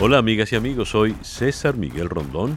Hola 0.00 0.18
amigas 0.18 0.52
y 0.52 0.56
amigos, 0.56 0.90
soy 0.90 1.16
César 1.22 1.76
Miguel 1.76 2.08
Rondón 2.08 2.56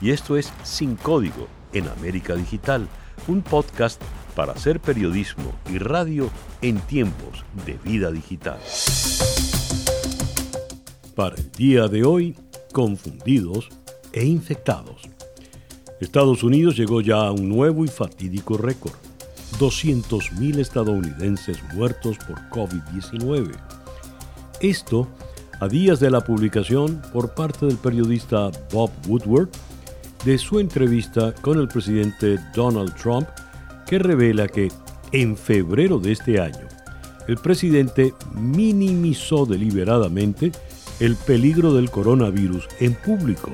y 0.00 0.10
esto 0.10 0.36
es 0.36 0.52
Sin 0.62 0.94
Código 0.94 1.48
en 1.72 1.88
América 1.88 2.36
Digital, 2.36 2.86
un 3.26 3.42
podcast 3.42 4.00
para 4.36 4.52
hacer 4.52 4.78
periodismo 4.78 5.52
y 5.68 5.78
radio 5.78 6.30
en 6.62 6.78
tiempos 6.78 7.44
de 7.66 7.76
vida 7.82 8.12
digital. 8.12 8.60
Para 11.16 11.34
el 11.34 11.50
día 11.50 11.88
de 11.88 12.04
hoy, 12.04 12.36
confundidos 12.72 13.68
e 14.12 14.24
infectados. 14.24 15.02
Estados 16.00 16.44
Unidos 16.44 16.76
llegó 16.76 17.00
ya 17.00 17.16
a 17.16 17.32
un 17.32 17.48
nuevo 17.48 17.84
y 17.84 17.88
fatídico 17.88 18.58
récord. 18.58 18.94
200.000 19.58 20.60
estadounidenses 20.60 21.60
muertos 21.74 22.16
por 22.18 22.38
COVID-19. 22.50 23.56
Esto 24.60 25.08
a 25.60 25.68
días 25.68 26.00
de 26.00 26.10
la 26.10 26.20
publicación 26.20 27.00
por 27.12 27.34
parte 27.34 27.66
del 27.66 27.76
periodista 27.76 28.50
Bob 28.72 28.90
Woodward 29.06 29.48
de 30.24 30.38
su 30.38 30.60
entrevista 30.60 31.32
con 31.40 31.58
el 31.58 31.68
presidente 31.68 32.38
Donald 32.54 32.94
Trump, 32.94 33.28
que 33.86 33.98
revela 33.98 34.48
que 34.48 34.70
en 35.12 35.36
febrero 35.36 35.98
de 35.98 36.12
este 36.12 36.40
año 36.40 36.66
el 37.28 37.36
presidente 37.38 38.12
minimizó 38.34 39.46
deliberadamente 39.46 40.52
el 41.00 41.16
peligro 41.16 41.74
del 41.74 41.90
coronavirus 41.90 42.68
en 42.80 42.94
público, 42.94 43.50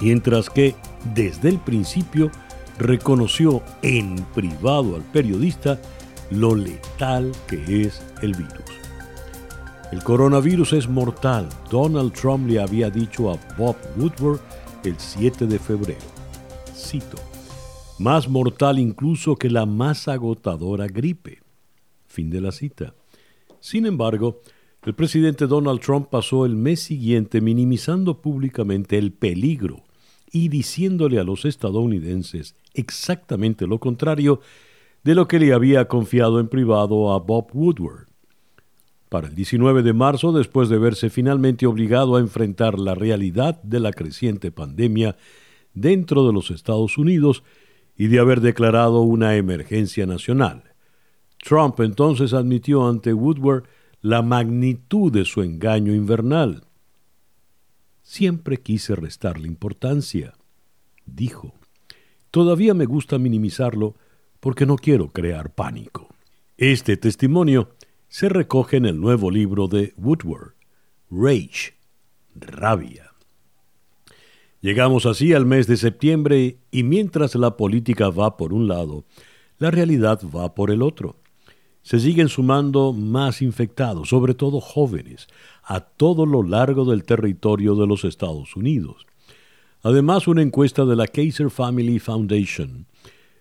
mientras 0.00 0.50
que 0.50 0.74
desde 1.14 1.48
el 1.48 1.58
principio 1.58 2.30
reconoció 2.78 3.62
en 3.82 4.16
privado 4.34 4.96
al 4.96 5.02
periodista 5.02 5.78
lo 6.30 6.54
letal 6.54 7.32
que 7.46 7.82
es 7.82 8.02
el 8.22 8.34
virus. 8.34 8.85
El 9.92 10.02
coronavirus 10.02 10.72
es 10.72 10.88
mortal, 10.88 11.48
Donald 11.70 12.12
Trump 12.12 12.48
le 12.48 12.60
había 12.60 12.90
dicho 12.90 13.30
a 13.30 13.38
Bob 13.56 13.76
Woodward 13.96 14.40
el 14.82 14.98
7 14.98 15.46
de 15.46 15.60
febrero. 15.60 16.00
Cito, 16.74 17.18
más 18.00 18.28
mortal 18.28 18.80
incluso 18.80 19.36
que 19.36 19.48
la 19.48 19.64
más 19.64 20.08
agotadora 20.08 20.88
gripe. 20.88 21.38
Fin 22.04 22.30
de 22.30 22.40
la 22.40 22.50
cita. 22.50 22.94
Sin 23.60 23.86
embargo, 23.86 24.40
el 24.84 24.94
presidente 24.94 25.46
Donald 25.46 25.80
Trump 25.80 26.08
pasó 26.08 26.46
el 26.46 26.56
mes 26.56 26.80
siguiente 26.80 27.40
minimizando 27.40 28.20
públicamente 28.20 28.98
el 28.98 29.12
peligro 29.12 29.84
y 30.32 30.48
diciéndole 30.48 31.20
a 31.20 31.24
los 31.24 31.44
estadounidenses 31.44 32.56
exactamente 32.74 33.68
lo 33.68 33.78
contrario 33.78 34.40
de 35.04 35.14
lo 35.14 35.28
que 35.28 35.38
le 35.38 35.52
había 35.52 35.86
confiado 35.86 36.40
en 36.40 36.48
privado 36.48 37.12
a 37.12 37.20
Bob 37.20 37.50
Woodward. 37.54 38.05
Para 39.08 39.28
el 39.28 39.34
19 39.34 39.82
de 39.82 39.92
marzo, 39.92 40.32
después 40.32 40.68
de 40.68 40.78
verse 40.78 41.10
finalmente 41.10 41.66
obligado 41.66 42.16
a 42.16 42.20
enfrentar 42.20 42.78
la 42.78 42.94
realidad 42.94 43.62
de 43.62 43.80
la 43.80 43.92
creciente 43.92 44.50
pandemia 44.50 45.16
dentro 45.74 46.26
de 46.26 46.32
los 46.32 46.50
Estados 46.50 46.98
Unidos 46.98 47.44
y 47.96 48.08
de 48.08 48.18
haber 48.18 48.40
declarado 48.40 49.02
una 49.02 49.36
emergencia 49.36 50.06
nacional, 50.06 50.64
Trump 51.38 51.78
entonces 51.80 52.32
admitió 52.32 52.88
ante 52.88 53.12
Woodward 53.12 53.64
la 54.00 54.22
magnitud 54.22 55.12
de 55.12 55.24
su 55.24 55.42
engaño 55.42 55.94
invernal. 55.94 56.64
Siempre 58.02 58.58
quise 58.58 58.96
restarle 58.96 59.46
importancia, 59.46 60.34
dijo. 61.04 61.54
Todavía 62.30 62.74
me 62.74 62.84
gusta 62.84 63.18
minimizarlo 63.18 63.94
porque 64.40 64.66
no 64.66 64.76
quiero 64.76 65.08
crear 65.12 65.54
pánico. 65.54 66.08
Este 66.56 66.96
testimonio 66.96 67.75
se 68.16 68.30
recoge 68.30 68.78
en 68.78 68.86
el 68.86 68.98
nuevo 68.98 69.30
libro 69.30 69.68
de 69.68 69.92
Woodward, 69.98 70.54
Rage, 71.10 71.74
Rabia. 72.34 73.12
Llegamos 74.62 75.04
así 75.04 75.34
al 75.34 75.44
mes 75.44 75.66
de 75.66 75.76
septiembre 75.76 76.56
y 76.70 76.82
mientras 76.82 77.34
la 77.34 77.58
política 77.58 78.08
va 78.08 78.38
por 78.38 78.54
un 78.54 78.68
lado, 78.68 79.04
la 79.58 79.70
realidad 79.70 80.22
va 80.34 80.54
por 80.54 80.70
el 80.70 80.80
otro. 80.80 81.16
Se 81.82 82.00
siguen 82.00 82.30
sumando 82.30 82.94
más 82.94 83.42
infectados, 83.42 84.08
sobre 84.08 84.32
todo 84.32 84.62
jóvenes, 84.62 85.26
a 85.62 85.80
todo 85.80 86.24
lo 86.24 86.42
largo 86.42 86.86
del 86.86 87.04
territorio 87.04 87.74
de 87.74 87.86
los 87.86 88.06
Estados 88.06 88.56
Unidos. 88.56 89.06
Además, 89.82 90.26
una 90.26 90.40
encuesta 90.40 90.86
de 90.86 90.96
la 90.96 91.06
Kaiser 91.06 91.50
Family 91.50 91.98
Foundation 91.98 92.86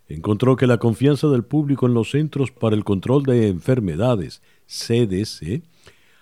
encontró 0.07 0.55
que 0.55 0.67
la 0.67 0.77
confianza 0.77 1.27
del 1.27 1.43
público 1.43 1.88
en 1.88 1.93
los 1.93 2.11
Centros 2.11 2.51
para 2.51 2.75
el 2.75 2.83
Control 2.83 3.23
de 3.23 3.47
Enfermedades 3.47 4.41
CDC, 4.67 5.63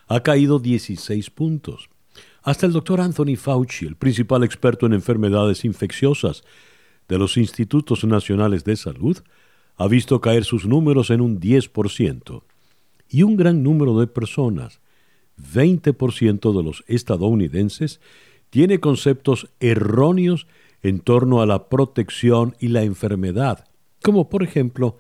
ha 0.08 0.22
caído 0.22 0.60
16 0.60 1.30
puntos. 1.30 1.90
Hasta 2.44 2.66
el 2.66 2.74
doctor 2.74 3.02
Anthony 3.02 3.36
Fauci, 3.38 3.86
el 3.86 3.96
principal 3.96 4.44
experto 4.44 4.86
en 4.86 4.94
enfermedades 4.94 5.64
infecciosas 5.66 6.44
de 7.08 7.18
los 7.18 7.38
Institutos 7.38 8.04
Nacionales 8.04 8.64
de 8.64 8.76
Salud, 8.76 9.18
ha 9.78 9.88
visto 9.88 10.22
caer 10.22 10.44
sus 10.44 10.66
números 10.66 11.10
en 11.10 11.22
un 11.22 11.40
10%. 11.40 12.44
Y 13.10 13.24
un 13.24 13.38
gran 13.38 13.64
número 13.64 14.00
de 14.00 14.08
personas, 14.08 14.82
20% 15.54 16.56
de 16.56 16.64
los 16.64 16.84
estadounidenses, 16.88 18.00
tiene 18.50 18.80
conceptos 18.80 19.50
erróneos 19.60 20.48
en 20.84 21.00
torno 21.00 21.42
a 21.42 21.46
la 21.46 21.70
protección 21.70 22.56
y 22.60 22.68
la 22.68 22.84
enfermedad, 22.84 23.66
como 24.04 24.30
por 24.30 24.44
ejemplo 24.44 24.98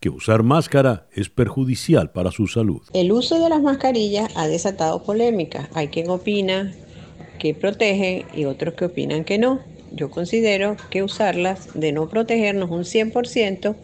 que 0.00 0.10
usar 0.10 0.42
máscara 0.42 1.06
es 1.12 1.28
perjudicial 1.28 2.10
para 2.10 2.30
su 2.30 2.46
salud. 2.46 2.82
El 2.92 3.10
uso 3.12 3.42
de 3.42 3.48
las 3.48 3.62
mascarillas 3.62 4.30
ha 4.36 4.46
desatado 4.46 5.02
polémica. 5.02 5.68
Hay 5.74 5.88
quien 5.88 6.10
opina 6.10 6.72
que 7.38 7.54
protegen 7.54 8.26
y 8.34 8.44
otros 8.44 8.74
que 8.74 8.84
opinan 8.84 9.24
que 9.24 9.38
no. 9.38 9.60
Yo 9.92 10.10
considero 10.10 10.76
que 10.90 11.02
usarlas, 11.02 11.70
de 11.74 11.92
no 11.92 12.08
protegernos 12.08 12.70
un 12.70 12.82
100%, 12.82 13.74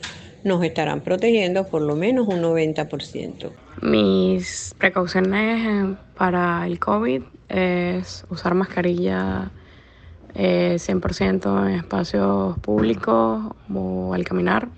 nos 0.45 0.63
estarán 0.63 1.01
protegiendo 1.01 1.67
por 1.67 1.83
lo 1.83 1.97
menos 1.97 2.29
un 2.29 2.43
90%. 2.43 3.51
Mis 3.83 4.75
precauciones 4.79 5.97
para 6.17 6.67
el 6.67 6.79
COVID 6.79 7.23
es 7.49 8.25
usar 8.31 8.55
mascarilla 8.55 9.51
100% 10.35 11.67
eh, 11.67 11.71
en 11.71 11.79
espacios 11.79 12.59
públicos 12.59 13.53
o 13.73 14.15
al 14.15 14.25
caminar 14.25 14.69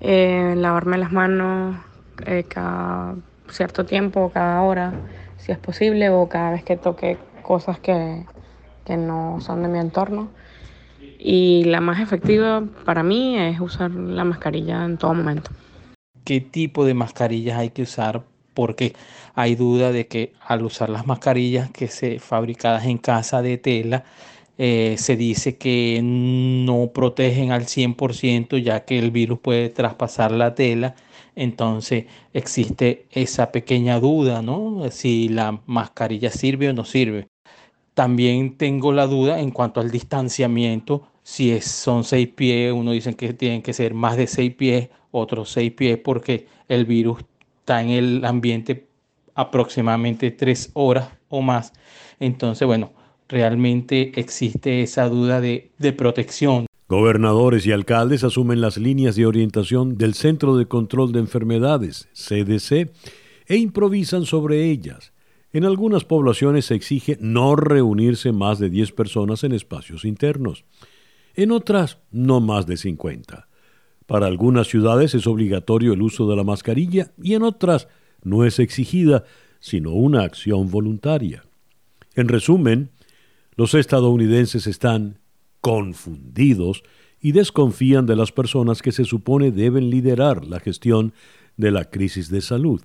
eh, 0.00 0.54
lavarme 0.56 0.98
las 0.98 1.12
manos 1.12 1.76
eh, 2.26 2.44
cada 2.46 3.16
cierto 3.48 3.86
tiempo, 3.86 4.30
cada 4.32 4.60
hora, 4.60 4.92
si 5.38 5.50
es 5.50 5.58
posible, 5.58 6.10
o 6.10 6.28
cada 6.28 6.50
vez 6.50 6.62
que 6.62 6.76
toque 6.76 7.16
cosas 7.42 7.78
que, 7.78 8.24
que 8.84 8.96
no 8.98 9.40
son 9.40 9.62
de 9.62 9.68
mi 9.68 9.78
entorno. 9.78 10.28
Y 11.18 11.64
la 11.64 11.80
más 11.80 12.00
efectiva 12.00 12.62
para 12.84 13.02
mí 13.02 13.38
es 13.38 13.60
usar 13.60 13.90
la 13.92 14.24
mascarilla 14.24 14.84
en 14.84 14.98
todo 14.98 15.14
momento. 15.14 15.50
¿Qué 16.24 16.40
tipo 16.42 16.84
de 16.84 16.92
mascarillas 16.92 17.58
hay 17.58 17.70
que 17.70 17.82
usar? 17.82 18.24
Porque 18.52 18.94
hay 19.34 19.54
duda 19.54 19.90
de 19.90 20.06
que 20.06 20.34
al 20.46 20.64
usar 20.64 20.90
las 20.90 21.06
mascarillas 21.06 21.70
que 21.70 21.88
se 21.88 22.18
fabricadas 22.18 22.84
en 22.84 22.98
casa 22.98 23.40
de 23.40 23.56
tela, 23.56 24.04
eh, 24.58 24.96
se 24.98 25.16
dice 25.16 25.56
que 25.56 26.00
no 26.02 26.90
protegen 26.94 27.50
al 27.52 27.66
100% 27.66 28.58
ya 28.58 28.84
que 28.84 28.98
el 28.98 29.10
virus 29.10 29.38
puede 29.40 29.68
traspasar 29.70 30.32
la 30.32 30.54
tela. 30.54 30.94
Entonces 31.36 32.06
existe 32.32 33.06
esa 33.10 33.50
pequeña 33.52 33.98
duda, 34.00 34.42
¿no? 34.42 34.88
Si 34.90 35.28
la 35.28 35.60
mascarilla 35.66 36.30
sirve 36.30 36.68
o 36.70 36.72
no 36.72 36.84
sirve. 36.84 37.28
También 37.94 38.56
tengo 38.56 38.92
la 38.92 39.06
duda 39.06 39.40
en 39.40 39.50
cuanto 39.50 39.80
al 39.80 39.90
distanciamiento. 39.90 41.08
Si 41.22 41.50
es, 41.52 41.64
son 41.66 42.04
seis 42.04 42.28
pies, 42.28 42.72
uno 42.72 42.92
dice 42.92 43.14
que 43.14 43.32
tienen 43.34 43.62
que 43.62 43.72
ser 43.72 43.94
más 43.94 44.16
de 44.16 44.26
seis 44.26 44.54
pies, 44.54 44.90
otros 45.10 45.50
seis 45.50 45.72
pies, 45.72 45.98
porque 45.98 46.46
el 46.68 46.84
virus 46.86 47.20
está 47.60 47.80
en 47.82 47.90
el 47.90 48.24
ambiente 48.24 48.86
aproximadamente 49.34 50.30
tres 50.30 50.70
horas 50.74 51.08
o 51.28 51.40
más. 51.42 51.72
Entonces, 52.20 52.66
bueno, 52.66 52.92
realmente 53.28 54.12
existe 54.20 54.82
esa 54.82 55.08
duda 55.08 55.40
de, 55.40 55.70
protección. 55.96 56.66
Gobernadores 56.88 57.66
y 57.66 57.72
alcaldes 57.72 58.24
asumen 58.24 58.60
las 58.60 58.76
líneas 58.76 59.16
de 59.16 59.26
orientación 59.26 59.96
del 59.96 60.14
Centro 60.14 60.56
de 60.56 60.66
Control 60.66 61.12
de 61.12 61.20
Enfermedades, 61.20 62.08
CDC, 62.12 62.90
e 63.46 63.56
improvisan 63.56 64.26
sobre 64.26 64.70
ellas. 64.70 65.12
En 65.52 65.64
algunas 65.64 66.04
poblaciones 66.04 66.66
se 66.66 66.74
exige 66.74 67.16
no 67.20 67.56
reunirse 67.56 68.32
más 68.32 68.58
de 68.58 68.70
10 68.70 68.92
personas 68.92 69.44
en 69.44 69.52
espacios 69.52 70.04
internos. 70.04 70.64
En 71.34 71.52
otras, 71.52 71.98
no 72.10 72.40
más 72.40 72.66
de 72.66 72.76
50. 72.76 73.48
Para 74.06 74.26
algunas 74.26 74.68
ciudades 74.68 75.14
es 75.14 75.26
obligatorio 75.26 75.94
el 75.94 76.02
uso 76.02 76.28
de 76.28 76.36
la 76.36 76.44
mascarilla 76.44 77.12
y 77.22 77.34
en 77.34 77.42
otras 77.42 77.88
no 78.22 78.44
es 78.44 78.58
exigida, 78.58 79.24
sino 79.60 79.92
una 79.92 80.22
acción 80.22 80.70
voluntaria. 80.70 81.44
En 82.14 82.28
resumen, 82.28 82.90
los 83.56 83.74
estadounidenses 83.74 84.66
están 84.66 85.18
confundidos 85.60 86.82
y 87.20 87.32
desconfían 87.32 88.06
de 88.06 88.16
las 88.16 88.32
personas 88.32 88.82
que 88.82 88.92
se 88.92 89.04
supone 89.04 89.50
deben 89.50 89.90
liderar 89.90 90.44
la 90.44 90.60
gestión 90.60 91.14
de 91.56 91.70
la 91.70 91.84
crisis 91.84 92.30
de 92.30 92.42
salud. 92.42 92.82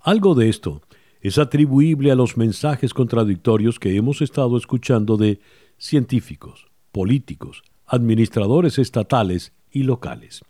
Algo 0.00 0.34
de 0.34 0.48
esto 0.48 0.82
es 1.20 1.38
atribuible 1.38 2.10
a 2.10 2.14
los 2.14 2.36
mensajes 2.36 2.92
contradictorios 2.92 3.78
que 3.78 3.96
hemos 3.96 4.20
estado 4.22 4.56
escuchando 4.56 5.16
de 5.16 5.40
científicos, 5.78 6.66
políticos, 6.92 7.62
administradores 7.86 8.78
estatales 8.78 9.52
y 9.70 9.84
locales. 9.84 10.44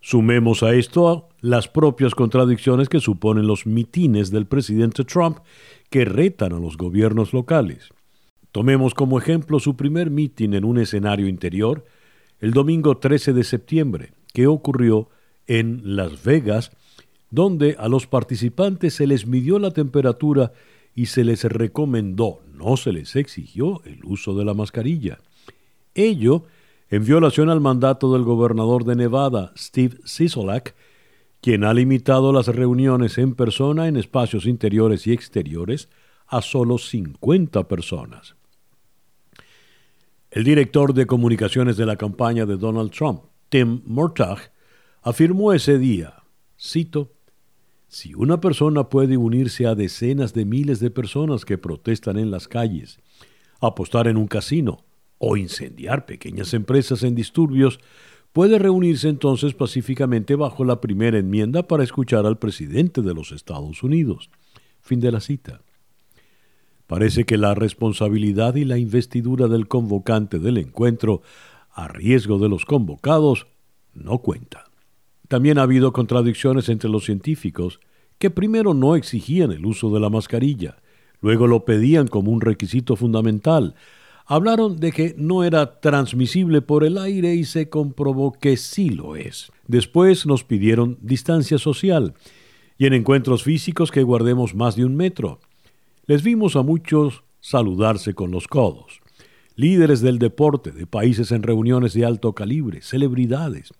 Sumemos 0.00 0.62
a 0.62 0.74
esto 0.74 1.28
las 1.40 1.68
propias 1.68 2.14
contradicciones 2.14 2.88
que 2.88 3.00
suponen 3.00 3.46
los 3.46 3.66
mitines 3.66 4.30
del 4.30 4.46
presidente 4.46 5.04
Trump 5.04 5.38
que 5.90 6.04
retan 6.04 6.52
a 6.52 6.58
los 6.58 6.76
gobiernos 6.76 7.34
locales. 7.34 7.90
Tomemos 8.52 8.94
como 8.94 9.18
ejemplo 9.18 9.60
su 9.60 9.76
primer 9.76 10.10
mitin 10.10 10.54
en 10.54 10.64
un 10.64 10.78
escenario 10.78 11.28
interior 11.28 11.84
el 12.40 12.52
domingo 12.52 12.96
13 12.96 13.32
de 13.32 13.44
septiembre, 13.44 14.12
que 14.32 14.46
ocurrió 14.46 15.08
en 15.46 15.82
Las 15.96 16.24
Vegas, 16.24 16.72
donde 17.30 17.76
a 17.78 17.88
los 17.88 18.06
participantes 18.06 18.94
se 18.94 19.06
les 19.06 19.26
midió 19.26 19.58
la 19.58 19.70
temperatura 19.70 20.52
y 20.94 21.06
se 21.06 21.22
les 21.22 21.44
recomendó, 21.44 22.40
no 22.52 22.76
se 22.76 22.92
les 22.92 23.14
exigió 23.14 23.82
el 23.84 24.04
uso 24.04 24.34
de 24.34 24.44
la 24.44 24.54
mascarilla. 24.54 25.18
Ello 25.94 26.44
en 26.90 27.04
violación 27.04 27.50
al 27.50 27.60
mandato 27.60 28.12
del 28.12 28.24
gobernador 28.24 28.84
de 28.84 28.96
Nevada, 28.96 29.52
Steve 29.56 29.98
Sisolak, 30.04 30.74
quien 31.40 31.62
ha 31.62 31.72
limitado 31.72 32.32
las 32.32 32.48
reuniones 32.48 33.16
en 33.18 33.34
persona 33.34 33.86
en 33.86 33.96
espacios 33.96 34.44
interiores 34.44 35.06
y 35.06 35.12
exteriores 35.12 35.88
a 36.26 36.42
solo 36.42 36.78
50 36.78 37.68
personas. 37.68 38.34
El 40.30 40.44
director 40.44 40.94
de 40.94 41.06
comunicaciones 41.06 41.76
de 41.76 41.86
la 41.86 41.96
campaña 41.96 42.46
de 42.46 42.56
Donald 42.56 42.92
Trump, 42.92 43.22
Tim 43.48 43.82
Murtaugh, 43.84 44.38
afirmó 45.02 45.52
ese 45.52 45.76
día, 45.76 46.22
cito, 46.56 47.10
si 47.88 48.14
una 48.14 48.40
persona 48.40 48.88
puede 48.88 49.16
unirse 49.16 49.66
a 49.66 49.74
decenas 49.74 50.32
de 50.32 50.44
miles 50.44 50.78
de 50.78 50.92
personas 50.92 51.44
que 51.44 51.58
protestan 51.58 52.16
en 52.16 52.30
las 52.30 52.46
calles, 52.46 53.00
apostar 53.60 54.06
en 54.06 54.16
un 54.16 54.28
casino 54.28 54.84
o 55.18 55.36
incendiar 55.36 56.06
pequeñas 56.06 56.54
empresas 56.54 57.02
en 57.02 57.16
disturbios, 57.16 57.80
puede 58.32 58.60
reunirse 58.60 59.08
entonces 59.08 59.54
pacíficamente 59.54 60.36
bajo 60.36 60.64
la 60.64 60.80
primera 60.80 61.18
enmienda 61.18 61.66
para 61.66 61.82
escuchar 61.82 62.24
al 62.24 62.38
presidente 62.38 63.02
de 63.02 63.14
los 63.14 63.32
Estados 63.32 63.82
Unidos. 63.82 64.30
Fin 64.80 65.00
de 65.00 65.10
la 65.10 65.18
cita. 65.18 65.62
Parece 66.90 67.22
que 67.22 67.38
la 67.38 67.54
responsabilidad 67.54 68.56
y 68.56 68.64
la 68.64 68.76
investidura 68.76 69.46
del 69.46 69.68
convocante 69.68 70.40
del 70.40 70.58
encuentro, 70.58 71.22
a 71.70 71.86
riesgo 71.86 72.40
de 72.40 72.48
los 72.48 72.64
convocados, 72.64 73.46
no 73.94 74.18
cuenta. 74.18 74.64
También 75.28 75.58
ha 75.58 75.62
habido 75.62 75.92
contradicciones 75.92 76.68
entre 76.68 76.90
los 76.90 77.04
científicos, 77.04 77.78
que 78.18 78.30
primero 78.30 78.74
no 78.74 78.96
exigían 78.96 79.52
el 79.52 79.66
uso 79.66 79.94
de 79.94 80.00
la 80.00 80.10
mascarilla, 80.10 80.78
luego 81.20 81.46
lo 81.46 81.64
pedían 81.64 82.08
como 82.08 82.32
un 82.32 82.40
requisito 82.40 82.96
fundamental. 82.96 83.76
Hablaron 84.26 84.80
de 84.80 84.90
que 84.90 85.14
no 85.16 85.44
era 85.44 85.78
transmisible 85.78 86.60
por 86.60 86.82
el 86.82 86.98
aire 86.98 87.36
y 87.36 87.44
se 87.44 87.68
comprobó 87.68 88.32
que 88.32 88.56
sí 88.56 88.88
lo 88.88 89.14
es. 89.14 89.52
Después 89.68 90.26
nos 90.26 90.42
pidieron 90.42 90.98
distancia 91.02 91.58
social 91.58 92.14
y 92.78 92.86
en 92.86 92.94
encuentros 92.94 93.44
físicos 93.44 93.92
que 93.92 94.02
guardemos 94.02 94.56
más 94.56 94.74
de 94.74 94.84
un 94.84 94.96
metro. 94.96 95.38
Les 96.10 96.24
vimos 96.24 96.56
a 96.56 96.62
muchos 96.62 97.22
saludarse 97.38 98.14
con 98.14 98.32
los 98.32 98.48
codos. 98.48 99.00
Líderes 99.54 100.00
del 100.00 100.18
deporte 100.18 100.72
de 100.72 100.84
países 100.84 101.30
en 101.30 101.44
reuniones 101.44 101.94
de 101.94 102.04
alto 102.04 102.32
calibre, 102.32 102.82
celebridades. 102.82 103.72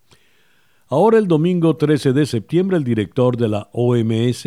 Ahora 0.86 1.18
el 1.18 1.26
domingo 1.26 1.76
13 1.76 2.12
de 2.12 2.26
septiembre 2.26 2.76
el 2.76 2.84
director 2.84 3.36
de 3.36 3.48
la 3.48 3.68
OMS, 3.72 4.44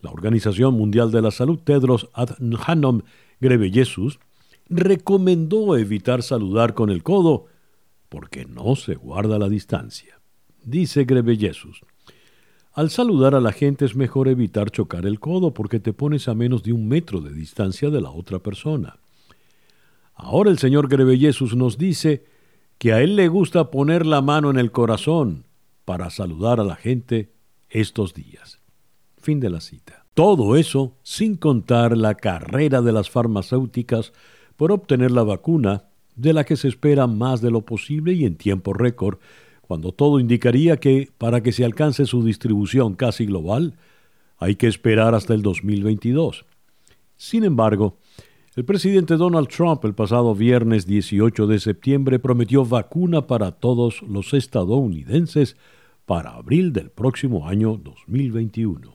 la 0.00 0.10
Organización 0.10 0.74
Mundial 0.74 1.12
de 1.12 1.22
la 1.22 1.30
Salud, 1.30 1.60
Tedros 1.60 2.10
Adhanom 2.12 3.02
Ghebreyesus, 3.38 4.18
recomendó 4.68 5.76
evitar 5.76 6.24
saludar 6.24 6.74
con 6.74 6.90
el 6.90 7.04
codo 7.04 7.44
porque 8.08 8.46
no 8.46 8.74
se 8.74 8.96
guarda 8.96 9.38
la 9.38 9.48
distancia. 9.48 10.20
Dice 10.64 11.04
Ghebreyesus, 11.04 11.82
al 12.76 12.90
saludar 12.90 13.34
a 13.34 13.40
la 13.40 13.52
gente 13.52 13.86
es 13.86 13.96
mejor 13.96 14.28
evitar 14.28 14.70
chocar 14.70 15.06
el 15.06 15.18
codo 15.18 15.54
porque 15.54 15.80
te 15.80 15.94
pones 15.94 16.28
a 16.28 16.34
menos 16.34 16.62
de 16.62 16.74
un 16.74 16.86
metro 16.86 17.22
de 17.22 17.32
distancia 17.32 17.88
de 17.88 18.02
la 18.02 18.10
otra 18.10 18.38
persona. 18.38 18.98
Ahora 20.14 20.50
el 20.50 20.58
señor 20.58 20.88
Ghebreyesus 20.88 21.56
nos 21.56 21.78
dice 21.78 22.26
que 22.76 22.92
a 22.92 23.00
él 23.00 23.16
le 23.16 23.28
gusta 23.28 23.70
poner 23.70 24.04
la 24.04 24.20
mano 24.20 24.50
en 24.50 24.58
el 24.58 24.72
corazón 24.72 25.46
para 25.86 26.10
saludar 26.10 26.60
a 26.60 26.64
la 26.64 26.76
gente 26.76 27.32
estos 27.70 28.12
días. 28.12 28.60
Fin 29.16 29.40
de 29.40 29.48
la 29.48 29.62
cita. 29.62 30.04
Todo 30.12 30.54
eso 30.54 30.98
sin 31.02 31.36
contar 31.36 31.96
la 31.96 32.14
carrera 32.14 32.82
de 32.82 32.92
las 32.92 33.08
farmacéuticas 33.08 34.12
por 34.56 34.70
obtener 34.70 35.12
la 35.12 35.22
vacuna, 35.22 35.84
de 36.14 36.34
la 36.34 36.44
que 36.44 36.56
se 36.56 36.68
espera 36.68 37.06
más 37.06 37.40
de 37.40 37.50
lo 37.50 37.62
posible 37.62 38.12
y 38.12 38.26
en 38.26 38.36
tiempo 38.36 38.74
récord, 38.74 39.18
cuando 39.66 39.92
todo 39.92 40.20
indicaría 40.20 40.76
que 40.76 41.08
para 41.18 41.42
que 41.42 41.52
se 41.52 41.64
alcance 41.64 42.06
su 42.06 42.24
distribución 42.24 42.94
casi 42.94 43.26
global, 43.26 43.74
hay 44.38 44.54
que 44.56 44.68
esperar 44.68 45.14
hasta 45.14 45.34
el 45.34 45.42
2022. 45.42 46.44
Sin 47.16 47.44
embargo, 47.44 47.98
el 48.54 48.64
presidente 48.64 49.16
Donald 49.16 49.48
Trump 49.48 49.84
el 49.84 49.94
pasado 49.94 50.34
viernes 50.34 50.86
18 50.86 51.46
de 51.46 51.58
septiembre 51.58 52.18
prometió 52.18 52.64
vacuna 52.64 53.26
para 53.26 53.52
todos 53.52 54.02
los 54.02 54.32
estadounidenses 54.34 55.56
para 56.06 56.30
abril 56.30 56.72
del 56.72 56.90
próximo 56.90 57.48
año 57.48 57.80
2021. 57.82 58.92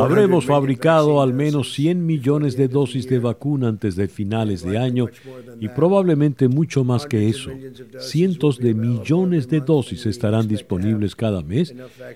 Habremos 0.00 0.46
fabricado 0.46 1.20
al 1.20 1.34
menos 1.34 1.72
100 1.74 2.06
millones 2.06 2.56
de 2.56 2.68
dosis 2.68 3.06
de 3.08 3.18
vacuna 3.18 3.68
antes 3.68 3.96
de 3.96 4.08
finales 4.08 4.64
de 4.64 4.78
año 4.78 5.08
y 5.60 5.68
probablemente 5.68 6.48
mucho 6.48 6.84
más 6.84 7.06
que 7.06 7.28
eso. 7.28 7.50
Cientos 7.98 8.58
de 8.58 8.74
millones 8.74 9.48
de 9.48 9.60
dosis 9.60 10.06
estarán 10.06 10.48
disponibles 10.48 11.14
cada 11.14 11.42
mes 11.42 11.74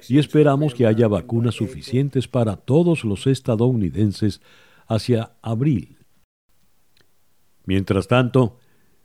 y 0.08 0.18
esperamos 0.18 0.74
que 0.74 0.86
haya 0.86 1.08
vacunas 1.08 1.56
suficientes 1.56 2.26
para 2.26 2.56
todos 2.56 3.04
los 3.04 3.26
estadounidenses 3.26 4.40
hacia 4.86 5.32
abril. 5.42 5.98
Mientras 7.66 8.08
tanto, 8.08 8.58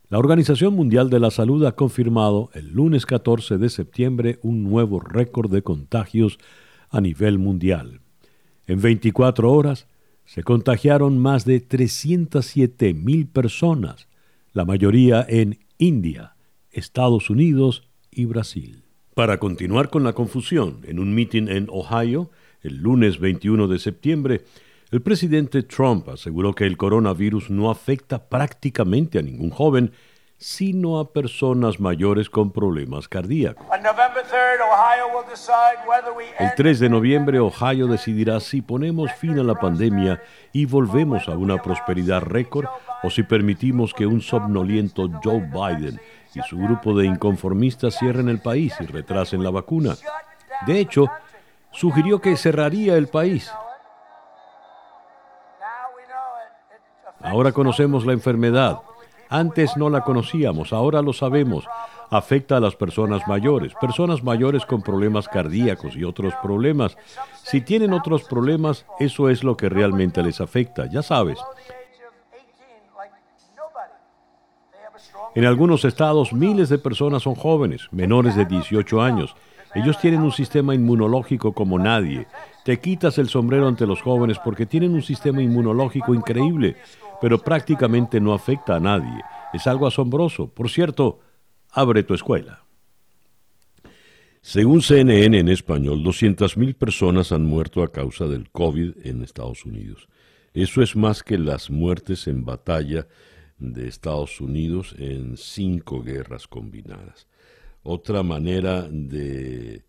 la 0.09 0.17
Organización 0.17 0.73
Mundial 0.73 1.09
de 1.09 1.19
la 1.19 1.31
Salud 1.31 1.65
ha 1.65 1.73
confirmado 1.73 2.49
el 2.53 2.71
lunes 2.71 3.05
14 3.05 3.57
de 3.57 3.69
septiembre 3.69 4.39
un 4.41 4.63
nuevo 4.63 4.99
récord 4.99 5.51
de 5.51 5.61
contagios 5.61 6.39
a 6.89 6.99
nivel 6.99 7.37
mundial. 7.37 8.01
En 8.69 8.79
24 8.81 9.51
horas 9.51 9.87
se 10.25 10.43
contagiaron 10.43 11.17
más 11.17 11.43
de 11.43 11.59
307 11.59 12.93
mil 12.93 13.25
personas, 13.25 14.07
la 14.53 14.63
mayoría 14.63 15.25
en 15.27 15.57
India, 15.79 16.35
Estados 16.69 17.31
Unidos 17.31 17.89
y 18.11 18.25
Brasil. 18.25 18.83
Para 19.15 19.39
continuar 19.39 19.89
con 19.89 20.03
la 20.03 20.13
confusión, 20.13 20.81
en 20.83 20.99
un 20.99 21.15
mitin 21.15 21.49
en 21.49 21.65
Ohio, 21.71 22.29
el 22.61 22.77
lunes 22.77 23.19
21 23.19 23.67
de 23.67 23.79
septiembre, 23.79 24.41
el 24.91 25.01
presidente 25.01 25.63
Trump 25.63 26.07
aseguró 26.07 26.53
que 26.53 26.65
el 26.65 26.77
coronavirus 26.77 27.49
no 27.49 27.71
afecta 27.71 28.29
prácticamente 28.29 29.17
a 29.17 29.23
ningún 29.23 29.49
joven, 29.49 29.93
sino 30.39 30.99
a 30.99 31.11
personas 31.11 31.81
mayores 31.81 32.29
con 32.29 32.51
problemas 32.51 33.09
cardíacos. 33.09 33.67
El 36.39 36.55
3 36.55 36.79
de 36.79 36.89
noviembre, 36.89 37.39
Ohio 37.39 37.87
decidirá 37.87 38.39
si 38.39 38.61
ponemos 38.61 39.11
fin 39.11 39.37
a 39.37 39.43
la 39.43 39.55
pandemia 39.55 40.23
y 40.53 40.65
volvemos 40.65 41.27
a 41.27 41.31
una 41.31 41.57
prosperidad 41.57 42.21
récord 42.21 42.67
o 43.03 43.09
si 43.09 43.23
permitimos 43.23 43.93
que 43.93 44.07
un 44.07 44.21
somnoliento 44.21 45.09
Joe 45.21 45.41
Biden 45.41 45.99
y 46.33 46.39
su 46.41 46.57
grupo 46.57 46.97
de 46.97 47.05
inconformistas 47.05 47.97
cierren 47.99 48.29
el 48.29 48.39
país 48.39 48.73
y 48.79 48.85
retrasen 48.85 49.43
la 49.43 49.49
vacuna. 49.49 49.95
De 50.65 50.79
hecho, 50.79 51.07
sugirió 51.71 52.21
que 52.21 52.37
cerraría 52.37 52.95
el 52.95 53.09
país. 53.09 53.51
Ahora 57.21 57.51
conocemos 57.51 58.05
la 58.05 58.13
enfermedad. 58.13 58.79
Antes 59.29 59.77
no 59.77 59.89
la 59.89 60.01
conocíamos, 60.01 60.73
ahora 60.73 61.03
lo 61.03 61.13
sabemos. 61.13 61.65
Afecta 62.09 62.57
a 62.57 62.59
las 62.59 62.75
personas 62.75 63.27
mayores, 63.27 63.73
personas 63.79 64.23
mayores 64.23 64.65
con 64.65 64.81
problemas 64.81 65.27
cardíacos 65.27 65.95
y 65.95 66.03
otros 66.03 66.33
problemas. 66.41 66.97
Si 67.43 67.61
tienen 67.61 67.93
otros 67.93 68.23
problemas, 68.23 68.87
eso 68.99 69.29
es 69.29 69.43
lo 69.43 69.55
que 69.55 69.69
realmente 69.69 70.23
les 70.23 70.41
afecta, 70.41 70.87
ya 70.87 71.03
sabes. 71.03 71.37
En 75.35 75.45
algunos 75.45 75.85
estados 75.85 76.33
miles 76.33 76.69
de 76.69 76.79
personas 76.79 77.21
son 77.21 77.35
jóvenes, 77.35 77.87
menores 77.91 78.35
de 78.35 78.45
18 78.45 79.01
años. 79.01 79.35
Ellos 79.75 79.99
tienen 79.99 80.21
un 80.21 80.31
sistema 80.31 80.73
inmunológico 80.73 81.53
como 81.53 81.77
nadie. 81.77 82.27
Te 82.65 82.79
quitas 82.79 83.17
el 83.17 83.29
sombrero 83.29 83.67
ante 83.67 83.85
los 83.85 84.01
jóvenes 84.01 84.39
porque 84.43 84.65
tienen 84.65 84.93
un 84.93 85.03
sistema 85.03 85.41
inmunológico 85.41 86.13
increíble 86.13 86.75
pero 87.19 87.39
prácticamente 87.39 88.19
no 88.19 88.33
afecta 88.33 88.75
a 88.75 88.79
nadie. 88.79 89.21
Es 89.53 89.67
algo 89.67 89.87
asombroso. 89.87 90.49
Por 90.49 90.69
cierto, 90.69 91.19
abre 91.71 92.03
tu 92.03 92.13
escuela. 92.13 92.63
Según 94.41 94.81
CNN 94.81 95.37
en 95.37 95.49
español, 95.49 96.03
200.000 96.03 96.75
personas 96.75 97.31
han 97.31 97.45
muerto 97.45 97.83
a 97.83 97.91
causa 97.91 98.25
del 98.25 98.49
COVID 98.49 99.05
en 99.05 99.21
Estados 99.21 99.65
Unidos. 99.65 100.07
Eso 100.53 100.81
es 100.81 100.95
más 100.95 101.23
que 101.23 101.37
las 101.37 101.69
muertes 101.69 102.27
en 102.27 102.45
batalla 102.45 103.07
de 103.57 103.87
Estados 103.87 104.39
Unidos 104.39 104.95
en 104.97 105.35
cinco 105.35 106.01
guerras 106.01 106.47
combinadas. 106.47 107.27
Otra 107.83 108.23
manera 108.23 108.87
de 108.89 109.83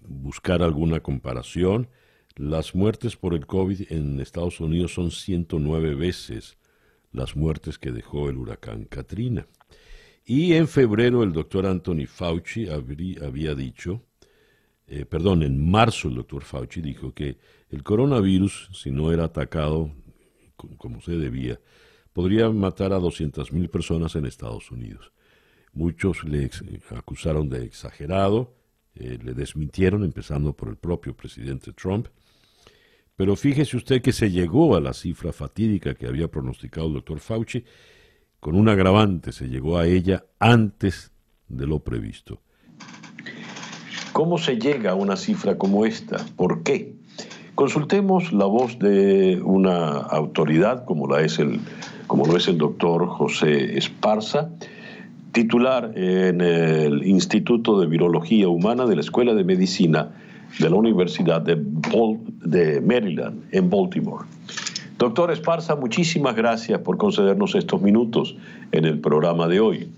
buscar 0.00 0.62
alguna 0.62 1.00
comparación, 1.00 1.88
las 2.34 2.74
muertes 2.74 3.16
por 3.16 3.34
el 3.34 3.46
COVID 3.46 3.90
en 3.90 4.20
Estados 4.20 4.60
Unidos 4.60 4.94
son 4.94 5.10
109 5.10 5.94
veces 5.94 6.58
las 7.12 7.34
muertes 7.34 7.78
que 7.78 7.92
dejó 7.92 8.28
el 8.28 8.36
huracán 8.36 8.84
Katrina. 8.84 9.46
Y 10.24 10.54
en 10.54 10.68
febrero 10.68 11.22
el 11.22 11.32
doctor 11.32 11.66
Anthony 11.66 12.06
Fauci 12.06 12.68
había 12.68 13.54
dicho, 13.54 14.02
eh, 14.86 15.06
perdón, 15.06 15.42
en 15.42 15.70
marzo 15.70 16.08
el 16.08 16.16
doctor 16.16 16.42
Fauci 16.42 16.80
dijo 16.80 17.14
que 17.14 17.38
el 17.70 17.82
coronavirus, 17.82 18.70
si 18.72 18.90
no 18.90 19.12
era 19.12 19.24
atacado 19.24 19.92
como 20.76 21.00
se 21.00 21.12
debía, 21.12 21.60
podría 22.12 22.50
matar 22.50 22.92
a 22.92 22.98
200.000 22.98 23.68
personas 23.70 24.16
en 24.16 24.26
Estados 24.26 24.70
Unidos. 24.70 25.12
Muchos 25.76 26.24
le 26.24 26.50
acusaron 26.96 27.50
de 27.50 27.62
exagerado, 27.64 28.54
eh, 28.94 29.18
le 29.22 29.34
desmintieron, 29.34 30.04
empezando 30.04 30.54
por 30.54 30.70
el 30.70 30.76
propio 30.76 31.14
presidente 31.14 31.74
Trump. 31.74 32.06
Pero 33.14 33.36
fíjese 33.36 33.76
usted 33.76 34.00
que 34.00 34.12
se 34.12 34.30
llegó 34.30 34.74
a 34.74 34.80
la 34.80 34.94
cifra 34.94 35.34
fatídica 35.34 35.94
que 35.94 36.06
había 36.06 36.28
pronosticado 36.28 36.86
el 36.86 36.94
doctor 36.94 37.20
Fauci 37.20 37.62
con 38.40 38.54
un 38.54 38.70
agravante, 38.70 39.32
se 39.32 39.48
llegó 39.48 39.76
a 39.76 39.86
ella 39.86 40.24
antes 40.38 41.12
de 41.46 41.66
lo 41.66 41.80
previsto. 41.80 42.40
¿Cómo 44.14 44.38
se 44.38 44.56
llega 44.56 44.92
a 44.92 44.94
una 44.94 45.16
cifra 45.16 45.58
como 45.58 45.84
esta? 45.84 46.24
¿Por 46.36 46.62
qué? 46.62 46.94
Consultemos 47.54 48.32
la 48.32 48.46
voz 48.46 48.78
de 48.78 49.42
una 49.44 49.98
autoridad 49.98 50.86
como, 50.86 51.06
la 51.06 51.20
es 51.20 51.38
el, 51.38 51.60
como 52.06 52.24
lo 52.24 52.38
es 52.38 52.48
el 52.48 52.56
doctor 52.56 53.06
José 53.08 53.76
Esparza, 53.76 54.50
titular 55.36 55.92
en 55.94 56.40
el 56.40 57.06
Instituto 57.06 57.78
de 57.78 57.86
Virología 57.86 58.48
Humana 58.48 58.86
de 58.86 58.94
la 58.94 59.02
Escuela 59.02 59.34
de 59.34 59.44
Medicina 59.44 60.08
de 60.58 60.70
la 60.70 60.76
Universidad 60.76 61.42
de, 61.42 61.62
de 62.42 62.80
Maryland, 62.80 63.42
en 63.52 63.68
Baltimore. 63.68 64.24
Doctor 64.98 65.30
Esparza, 65.30 65.76
muchísimas 65.76 66.34
gracias 66.34 66.80
por 66.80 66.96
concedernos 66.96 67.54
estos 67.54 67.82
minutos 67.82 68.34
en 68.72 68.86
el 68.86 68.98
programa 68.98 69.46
de 69.46 69.60
hoy. 69.60 69.90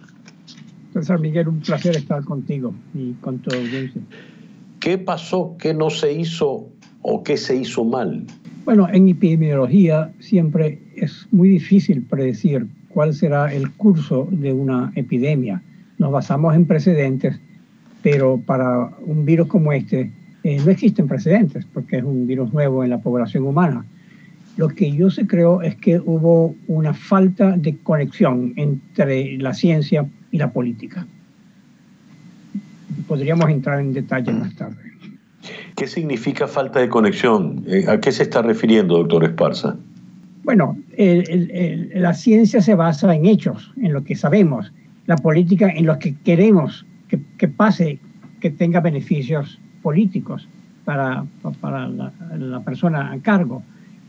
Profesor 0.93 1.21
Miguel, 1.21 1.47
un 1.47 1.61
placer 1.61 1.95
estar 1.95 2.25
contigo 2.25 2.75
y 2.93 3.13
con 3.21 3.39
tu 3.39 3.55
audiencia. 3.55 4.03
¿Qué 4.81 4.99
pasó? 4.99 5.55
¿Qué 5.57 5.73
no 5.73 5.89
se 5.89 6.15
hizo 6.15 6.67
o 7.03 7.23
qué 7.23 7.37
se 7.37 7.55
hizo 7.55 7.85
mal? 7.85 8.25
Bueno, 8.65 8.89
en 8.93 9.09
epidemiología 9.09 10.13
siempre 10.19 10.83
es 10.97 11.29
muy 11.31 11.49
difícil 11.49 12.03
predecir 12.03 12.67
cuál 12.99 13.15
será 13.15 13.55
el 13.55 13.71
curso 13.71 14.27
de 14.29 14.53
una 14.53 14.91
epidemia. 14.97 15.63
Nos 15.99 16.11
basamos 16.11 16.57
en 16.57 16.67
precedentes, 16.67 17.39
pero 18.03 18.43
para 18.45 18.91
un 19.07 19.25
virus 19.25 19.47
como 19.47 19.73
este 19.73 20.11
eh, 20.43 20.61
no 20.65 20.69
existen 20.73 21.07
precedentes 21.07 21.65
porque 21.73 21.99
es 21.99 22.03
un 22.03 22.27
virus 22.27 22.53
nuevo 22.53 22.83
en 22.83 22.91
la 22.91 22.99
población 22.99 23.45
humana. 23.45 23.85
Lo 24.57 24.67
que 24.67 24.91
yo 24.91 25.11
se 25.11 25.29
creo 25.29 25.63
es 25.63 25.77
que 25.77 26.01
hubo 26.01 26.57
una 26.67 26.93
falta 26.93 27.57
de 27.57 27.77
conexión 27.77 28.55
entre 28.57 29.39
la 29.39 29.55
ciencia 29.55 30.05
y 30.33 30.39
la 30.39 30.51
política. 30.51 31.07
Podríamos 33.07 33.49
entrar 33.49 33.79
en 33.79 33.93
detalle 33.93 34.33
más 34.33 34.57
tarde. 34.57 34.83
¿Qué 35.77 35.87
significa 35.87 36.49
falta 36.49 36.81
de 36.81 36.89
conexión? 36.89 37.63
Eh, 37.69 37.85
¿A 37.87 38.01
qué 38.01 38.11
se 38.11 38.25
está 38.25 38.43
refiriendo, 38.43 38.97
doctor 38.97 39.23
Esparza? 39.23 39.77
Bueno, 40.49 40.79
la 40.97 42.15
ciencia 42.15 42.63
se 42.63 42.75
basa 42.75 43.15
en 43.15 43.27
hechos, 43.27 43.71
en 43.83 43.93
lo 43.93 44.03
que 44.03 44.17
sabemos, 44.17 44.73
la 45.05 45.17
política 45.17 45.69
en 45.69 45.85
lo 45.85 45.99
que 45.99 46.15
queremos 46.25 46.87
que, 47.07 47.49
pase, 47.49 47.99
que 48.41 48.49
tenga 48.49 48.81
beneficios 48.81 49.61
políticos 49.83 50.49
para, 50.87 51.27
la 52.39 52.61
persona 52.65 53.13
a 53.13 53.19
cargo. 53.19 53.63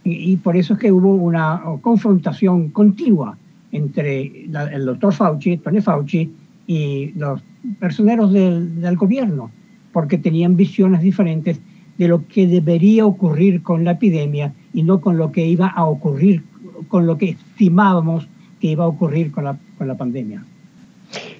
Y, 0.05 0.37
por 0.37 0.55
eso 0.55 0.75
es 0.75 0.79
que 0.79 0.93
hubo 0.93 1.13
una 1.13 1.61
confrontación 1.81 2.69
continua 2.69 3.37
entre 3.73 4.45
el 4.45 4.85
doctor 4.85 5.13
Fauci, 5.13 5.57
Tony 5.57 5.81
Fauci, 5.81 6.31
y 6.67 7.11
los 7.17 7.41
personeros 7.81 8.31
del 8.31 8.95
gobierno, 8.95 9.51
porque 9.91 10.17
tenían 10.17 10.55
visiones 10.55 11.01
diferentes 11.01 11.59
de 11.97 12.07
lo 12.07 12.25
que 12.29 12.47
debería 12.47 13.05
ocurrir 13.05 13.61
con 13.61 13.83
la 13.83 13.91
epidemia 13.91 14.53
y 14.73 14.83
no 14.83 15.01
con 15.01 15.17
lo 15.17 15.31
que 15.31 15.45
iba 15.45 15.67
a 15.67 15.85
ocurrir, 15.85 16.43
con 16.87 17.05
lo 17.05 17.17
que 17.17 17.31
estimábamos 17.31 18.27
que 18.59 18.67
iba 18.67 18.83
a 18.83 18.87
ocurrir 18.87 19.31
con 19.31 19.45
la, 19.45 19.57
con 19.77 19.87
la 19.87 19.95
pandemia. 19.95 20.43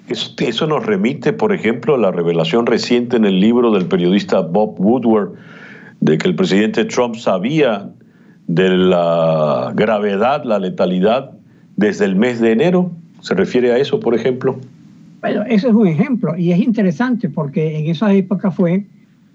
Eso, 0.08 0.34
eso, 0.40 0.66
nos 0.66 0.86
remite, 0.86 1.34
por 1.34 1.54
ejemplo, 1.54 1.96
a 1.96 1.98
la 1.98 2.12
revelación 2.12 2.66
reciente 2.66 3.18
en 3.18 3.26
el 3.26 3.40
libro 3.40 3.72
del 3.72 3.86
periodista 3.86 4.40
Bob 4.42 4.80
Woodward 4.80 5.34
de 6.00 6.18
que 6.18 6.28
el 6.28 6.36
presidente 6.36 6.86
Trump 6.86 7.16
sabía 7.16 7.90
de 8.48 8.70
la 8.70 9.72
gravedad, 9.76 10.44
la 10.44 10.58
letalidad 10.58 11.32
desde 11.76 12.06
el 12.06 12.16
mes 12.16 12.40
de 12.42 12.52
enero? 12.52 12.92
¿Se 13.22 13.36
refiere 13.36 13.72
a 13.72 13.78
eso, 13.78 14.00
por 14.00 14.16
ejemplo? 14.16 14.60
Bueno, 15.22 15.44
ese 15.44 15.68
es 15.68 15.74
un 15.74 15.88
ejemplo 15.88 16.36
y 16.36 16.52
es 16.52 16.60
interesante 16.60 17.30
porque 17.30 17.78
en 17.78 17.88
esa 17.88 18.12
época 18.14 18.50
fue 18.50 18.86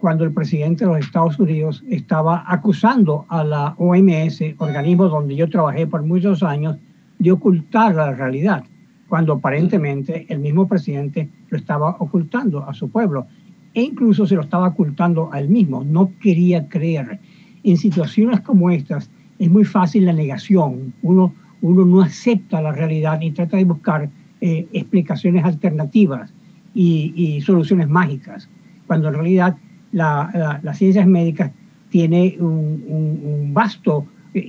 cuando 0.04 0.25
el 0.25 0.32
presidente 0.32 0.84
de 0.84 0.90
los 0.90 1.00
Estados 1.00 1.38
Unidos 1.38 1.82
estaba 1.88 2.44
acusando 2.46 3.25
a 3.30 3.42
la 3.42 3.75
OMS, 3.78 4.38
organismo 4.58 5.08
donde 5.08 5.34
yo 5.34 5.49
trabajé 5.49 5.87
por 5.87 6.02
muchos 6.02 6.42
años, 6.42 6.76
de 7.18 7.32
ocultar 7.32 7.94
la 7.94 8.12
realidad, 8.12 8.64
cuando 9.08 9.32
aparentemente 9.32 10.26
el 10.28 10.40
mismo 10.40 10.68
presidente 10.68 11.30
lo 11.49 11.56
estaba 11.56 11.96
ocultando 12.00 12.68
a 12.68 12.75
su 12.75 12.90
pueblo 12.90 13.26
e 13.73 13.80
incluso 13.80 14.26
se 14.26 14.34
lo 14.34 14.42
estaba 14.42 14.68
ocultando 14.68 15.30
a 15.32 15.40
él 15.40 15.49
mismo, 15.49 15.82
no 15.82 16.12
quería 16.20 16.68
creer 16.68 17.18
en 17.62 17.78
situaciones 17.78 18.42
como 18.42 18.70
estas 18.70 19.08
es 19.38 19.50
muy 19.50 19.64
fácil 19.64 20.04
la 20.04 20.12
negación. 20.12 20.92
Uno, 21.00 21.32
uno 21.62 21.87
no 21.87 22.02
acepta 22.02 22.61
la 22.61 22.73
realidad 22.73 23.23
y 23.23 23.30
trata 23.30 23.56
de 23.56 23.64
buscar 23.64 24.11
eh, 24.42 24.66
explicaciones 24.70 25.46
alternativas 25.46 26.30
y, 26.75 27.40
soluciones 27.40 27.88
mágicas, 27.88 28.50
cuando 28.87 29.08
en 29.08 29.14
realidad 29.14 29.56
la, 29.94 30.60
las 30.62 30.78
ciencias 30.78 31.06
médicas 31.06 31.50
tiene 31.90 32.36
un, 32.38 33.50
vasto 33.52 34.06
eh, 34.34 34.48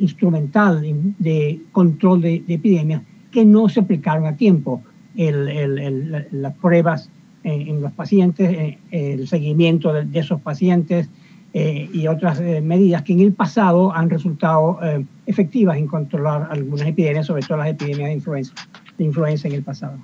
instrumental 0.00 0.82
de 1.18 1.60
control 1.72 2.22
de, 2.22 2.44
epidemias 2.48 3.02
que 3.30 3.44
no 3.44 3.68
se 3.68 3.80
aplicaron 3.80 4.26
a 4.26 4.36
tiempo. 4.36 4.82
las 5.16 6.54
pruebas 6.54 7.10
en, 7.44 7.80
los 7.80 7.92
pacientes, 7.92 8.50
eh, 8.50 8.78
el 8.90 9.26
seguimiento 9.28 9.92
de 9.92 10.18
esos 10.18 10.40
pacientes, 10.40 11.08
eh, 11.54 11.88
y 11.94 12.06
otras 12.08 12.40
eh, 12.40 12.60
medidas 12.60 13.02
que 13.02 13.14
en 13.14 13.20
el 13.20 13.32
pasado 13.32 13.94
han 13.94 14.10
resultado 14.10 14.78
eh, 14.82 15.02
efectivas 15.26 15.78
en 15.78 15.86
controlar 15.86 16.46
algunas 16.50 16.86
epidemias, 16.86 17.24
sobre 17.26 17.42
todo 17.42 17.56
las 17.56 17.68
epidemias 17.68 18.10
de 18.10 18.14
influenza, 18.14 18.52
de 18.98 19.04
influenza 19.04 19.48
en 19.48 19.54
el 19.54 19.62
pasado. 19.62 19.96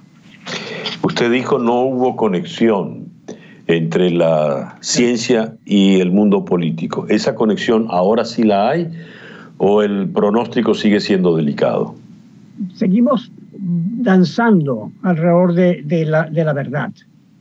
Usted 1.02 1.30
dijo 1.30 1.58
no 1.58 1.82
hubo 1.82 2.16
conexión 2.16 3.03
entre 3.66 4.10
la 4.10 4.76
ciencia 4.80 5.54
y 5.64 6.00
el 6.00 6.10
mundo 6.10 6.44
político. 6.44 7.06
¿Esa 7.08 7.34
conexión 7.34 7.86
ahora 7.90 8.24
sí 8.24 8.42
la 8.42 8.68
hay 8.70 8.90
o 9.58 9.82
el 9.82 10.08
pronóstico 10.08 10.74
sigue 10.74 11.00
siendo 11.00 11.36
delicado? 11.36 11.94
Seguimos 12.74 13.30
danzando 13.56 14.92
alrededor 15.02 15.54
de, 15.54 16.04
la, 16.06 16.52
verdad. 16.52 16.92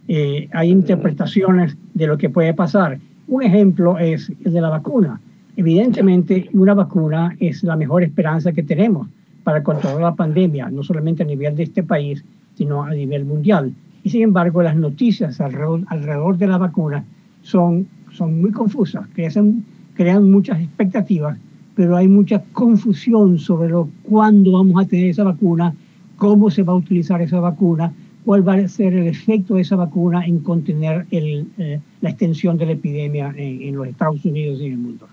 hay 0.07 0.69
interpretaciones 0.69 1.75
de 1.93 2.07
lo 2.07 2.17
que 2.17 2.29
puede 2.29 2.53
pasar 2.53 2.99
un 3.27 3.43
ejemplo 3.43 3.97
es 3.97 4.31
el 4.43 4.53
de 4.53 4.61
la 4.61 4.69
vacuna. 4.69 5.19
Evidentemente, 5.55 6.49
una 6.53 6.73
vacuna 6.73 7.35
es 7.39 7.63
la 7.63 7.75
mejor 7.75 8.03
esperanza 8.03 8.51
que 8.51 8.63
tenemos 8.63 9.07
para 9.43 9.63
controlar 9.63 10.01
la 10.01 10.15
pandemia, 10.15 10.69
no 10.69 10.83
solamente 10.83 11.23
a 11.23 11.25
nivel 11.25 11.55
de 11.55 11.63
este 11.63 11.83
país, 11.83 12.23
sino 12.55 12.83
a 12.83 12.91
nivel 12.91 13.25
mundial. 13.25 13.73
Y 14.03 14.09
sin 14.09 14.23
embargo, 14.23 14.61
las 14.61 14.75
noticias 14.75 15.39
alrededor, 15.39 16.37
de 16.37 16.47
la 16.47 16.57
vacuna 16.57 17.05
son, 17.41 17.87
son 18.11 18.41
muy 18.41 18.51
confusas, 18.51 19.07
crean, 19.13 20.29
muchas 20.29 20.59
expectativas, 20.59 21.37
pero 21.75 21.95
hay 21.95 22.07
mucha 22.07 22.43
confusión 22.51 23.39
sobre 23.39 23.69
lo, 23.69 23.89
cuándo 24.03 24.51
vamos 24.51 24.83
a 24.83 24.87
tener 24.87 25.05
esa 25.05 25.23
vacuna, 25.23 25.73
cómo 26.17 26.51
se 26.51 26.63
va 26.63 26.73
a 26.73 26.77
utilizar 26.77 27.21
esa 27.21 27.39
vacuna, 27.39 27.93
cuál 28.25 28.47
va 28.47 28.55
a 28.55 28.67
ser 28.67 28.93
el 28.93 29.07
efecto 29.07 29.55
de 29.55 29.61
esa 29.61 29.77
vacuna 29.77 30.25
en 30.25 30.39
contener 30.39 31.05
el, 31.11 31.47
eh, 31.57 31.79
la 32.01 32.09
extensión 32.09 32.57
de 32.57 32.65
la 32.65 32.71
epidemia 32.73 33.33
en, 33.35 33.75
los 33.75 33.87
Estados 33.87 34.23
Unidos 34.25 34.59
y 34.61 34.65
en 34.65 34.71
el 34.73 34.77
mundo. 34.77 35.07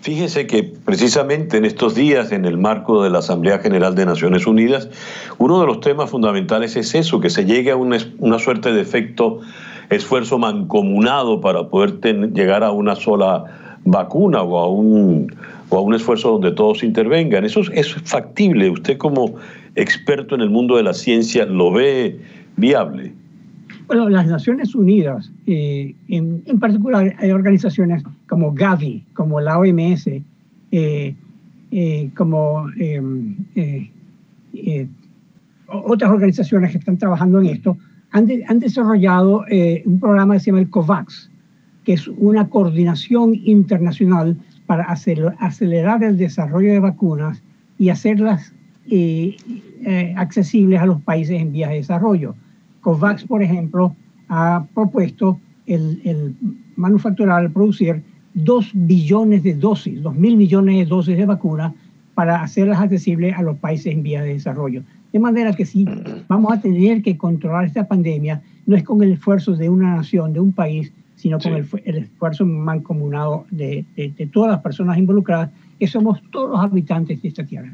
Fíjese 0.00 0.46
que 0.46 0.62
precisamente 0.62 1.56
en 1.56 1.64
estos 1.64 1.94
días, 1.94 2.32
en 2.32 2.44
el 2.44 2.58
marco 2.58 3.02
de 3.02 3.10
la 3.10 3.18
Asamblea 3.18 3.58
General 3.58 3.94
de 3.94 4.06
Naciones 4.06 4.46
Unidas, 4.46 4.88
uno 5.38 5.60
de 5.60 5.66
los 5.66 5.80
temas 5.80 6.10
fundamentales 6.10 6.76
es 6.76 6.94
eso, 6.94 7.20
que 7.20 7.30
se 7.30 7.44
llegue 7.44 7.70
a 7.70 7.76
una, 7.76 7.98
una 8.18 8.38
suerte 8.38 8.72
de 8.72 8.80
efecto 8.80 9.40
esfuerzo 9.90 10.38
mancomunado 10.38 11.40
para 11.40 11.68
poder 11.68 12.00
llegar 12.32 12.64
a 12.64 12.70
una 12.70 12.96
sola 12.96 13.44
vacuna 13.84 14.42
o 14.42 14.58
a 14.58 14.68
un, 14.68 15.34
o 15.68 15.78
a 15.78 15.80
un 15.80 15.94
esfuerzo 15.94 16.32
donde 16.32 16.52
todos 16.52 16.82
intervengan. 16.82 17.44
Eso 17.44 17.60
es, 17.72 17.94
factible. 18.04 18.70
Usted 18.70 18.96
como 18.98 19.34
experto 19.74 20.34
en 20.34 20.40
el 20.40 20.50
mundo 20.50 20.76
de 20.76 20.84
la 20.84 20.94
ciencia 20.94 21.44
lo 21.44 21.72
ve 21.72 22.18
viable. 22.56 23.12
Bueno, 23.90 24.08
las 24.08 24.28
Naciones 24.28 24.76
Unidas, 24.76 25.32
eh, 25.48 25.96
en, 26.06 26.60
particular 26.60 27.12
hay 27.18 27.30
organizaciones 27.32 28.04
como 28.28 28.54
Gavi, 28.54 29.04
como 29.14 29.40
la 29.40 29.58
OMS, 29.58 30.06
eh, 30.06 30.22
eh, 31.72 32.10
como 32.14 32.70
em, 32.78 33.34
otras 35.66 36.08
organizaciones 36.08 36.70
que 36.70 36.78
están 36.78 36.98
trabajando 36.98 37.40
en 37.40 37.46
esto, 37.46 37.76
han, 38.12 38.28
han 38.46 38.60
desarrollado 38.60 39.44
un 39.84 39.98
programa 39.98 40.34
que 40.34 40.38
se 40.38 40.46
llama 40.52 40.60
el 40.60 40.70
COVAX, 40.70 41.28
que 41.82 41.94
es 41.94 42.06
una 42.06 42.48
coordinación 42.48 43.34
internacional 43.34 44.36
para 44.66 44.84
acelerar 44.84 46.04
el 46.04 46.16
desarrollo 46.16 46.70
de 46.74 46.78
vacunas 46.78 47.42
y 47.76 47.88
hacerlas 47.88 48.52
eh, 48.88 49.36
eh, 49.84 50.14
accesibles 50.16 50.80
a 50.80 50.86
los 50.86 51.00
países 51.02 51.40
en 51.40 51.50
vías 51.50 51.70
de 51.70 51.76
desarrollo. 51.76 52.36
COVAX, 52.80 53.24
por 53.24 53.42
ejemplo, 53.42 53.94
ha 54.28 54.64
propuesto 54.74 55.38
el, 55.66 56.00
el 56.04 56.34
manufacturar, 56.76 57.50
producir 57.50 58.02
dos 58.34 58.70
billones 58.72 59.42
de 59.42 59.54
dosis, 59.54 60.02
dos 60.02 60.14
mil 60.14 60.36
millones 60.36 60.76
de 60.78 60.86
dosis 60.86 61.16
de 61.16 61.26
vacunas 61.26 61.72
para 62.14 62.42
hacerlas 62.42 62.80
accesibles 62.80 63.36
a 63.36 63.42
los 63.42 63.56
países 63.58 63.92
en 63.92 64.02
vías 64.02 64.24
de 64.24 64.34
desarrollo. 64.34 64.82
De 65.12 65.18
manera 65.18 65.52
que 65.52 65.66
si 65.66 65.86
vamos 66.28 66.52
a 66.52 66.60
tener 66.60 67.02
que 67.02 67.16
controlar 67.16 67.64
esta 67.64 67.88
pandemia, 67.88 68.42
no 68.66 68.76
es 68.76 68.84
con 68.84 69.02
el 69.02 69.12
esfuerzo 69.12 69.56
de 69.56 69.68
una 69.68 69.96
nación, 69.96 70.32
de 70.32 70.40
un 70.40 70.52
país, 70.52 70.92
sino 71.16 71.38
con 71.38 71.52
el, 71.52 71.66
esfuerzo 71.96 72.46
mancomunado 72.46 73.44
de, 73.50 73.84
de, 73.96 74.26
todas 74.32 74.52
las 74.52 74.60
personas 74.60 74.96
involucradas, 74.98 75.50
que 75.78 75.86
somos 75.86 76.20
todos 76.30 76.50
los 76.50 76.60
habitantes 76.60 77.20
de 77.20 77.28
esta 77.28 77.44
tierra. 77.44 77.72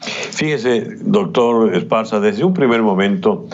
Fíjese, 0.00 0.96
doctor 1.04 1.74
Esparza, 1.74 2.20
desde 2.20 2.44
un 2.44 2.52
primer 2.52 2.82
momento, 2.82 3.48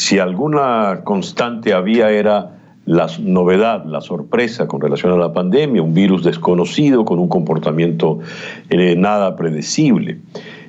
si 0.00 0.18
alguna 0.18 1.02
constante 1.04 1.74
había 1.74 2.10
era 2.10 2.52
la 2.86 3.06
novedad, 3.20 3.84
la 3.84 4.00
sorpresa 4.00 4.66
con 4.66 4.80
relación 4.80 5.12
a 5.12 5.16
la 5.16 5.34
pandemia, 5.34 5.82
un 5.82 5.92
virus 5.92 6.24
desconocido 6.24 7.04
con 7.04 7.18
un 7.18 7.28
comportamiento 7.28 8.18
eh, 8.70 8.96
nada 8.96 9.36
predecible. 9.36 10.16